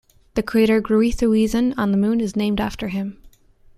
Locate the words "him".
2.87-3.21